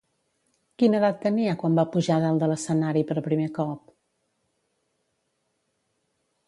Quina 0.83 0.95
edat 0.99 1.19
tenia 1.25 1.51
quan 1.63 1.77
va 1.79 1.85
pujar 1.97 2.17
dalt 2.23 2.41
de 2.45 2.49
l'escenari 2.51 3.05
per 3.11 3.25
primer 3.29 3.49
cop? 3.59 3.95